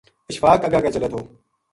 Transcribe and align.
اشفاق 0.29 0.63
اگے 0.67 0.77
اگے 0.79 0.91
چلے 0.95 1.07
تھو 1.11 1.19